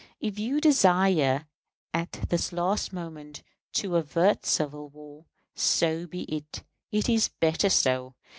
If 0.19 0.39
you 0.39 0.59
desire 0.59 1.45
at 1.93 2.13
this 2.29 2.51
last 2.51 2.91
moment 2.91 3.43
to 3.73 3.97
avert 3.97 4.47
civil 4.47 4.89
war, 4.89 5.27
so 5.53 6.07
be 6.07 6.23
it; 6.23 6.63
it 6.91 7.07
is 7.07 7.27
better 7.27 7.69
so. 7.69 8.15